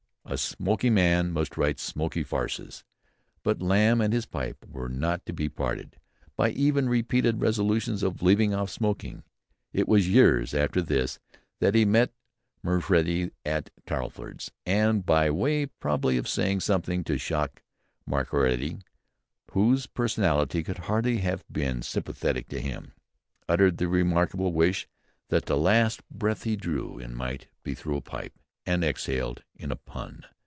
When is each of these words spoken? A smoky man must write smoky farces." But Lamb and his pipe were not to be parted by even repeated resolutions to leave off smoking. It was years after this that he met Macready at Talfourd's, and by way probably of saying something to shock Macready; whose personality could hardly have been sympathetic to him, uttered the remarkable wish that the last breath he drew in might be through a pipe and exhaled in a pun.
A 0.23 0.37
smoky 0.37 0.89
man 0.89 1.33
must 1.33 1.57
write 1.57 1.77
smoky 1.77 2.23
farces." 2.23 2.85
But 3.43 3.61
Lamb 3.61 3.99
and 3.99 4.13
his 4.13 4.25
pipe 4.25 4.65
were 4.65 4.87
not 4.87 5.25
to 5.25 5.33
be 5.33 5.49
parted 5.49 5.97
by 6.37 6.51
even 6.51 6.87
repeated 6.87 7.41
resolutions 7.41 7.99
to 7.99 8.11
leave 8.21 8.53
off 8.53 8.69
smoking. 8.69 9.23
It 9.73 9.89
was 9.89 10.07
years 10.07 10.53
after 10.53 10.81
this 10.81 11.19
that 11.59 11.75
he 11.75 11.83
met 11.83 12.13
Macready 12.63 13.31
at 13.43 13.71
Talfourd's, 13.85 14.51
and 14.65 15.05
by 15.05 15.29
way 15.31 15.65
probably 15.65 16.15
of 16.15 16.29
saying 16.29 16.61
something 16.61 17.03
to 17.05 17.17
shock 17.17 17.61
Macready; 18.07 18.77
whose 19.51 19.85
personality 19.85 20.63
could 20.63 20.77
hardly 20.85 21.17
have 21.17 21.43
been 21.51 21.81
sympathetic 21.81 22.47
to 22.49 22.61
him, 22.61 22.93
uttered 23.49 23.79
the 23.79 23.89
remarkable 23.89 24.53
wish 24.53 24.87
that 25.27 25.47
the 25.47 25.57
last 25.57 26.07
breath 26.09 26.43
he 26.43 26.55
drew 26.55 26.99
in 26.99 27.13
might 27.15 27.49
be 27.63 27.73
through 27.75 27.97
a 27.97 28.01
pipe 28.01 28.31
and 28.63 28.83
exhaled 28.83 29.43
in 29.55 29.71
a 29.71 29.75
pun. 29.75 30.23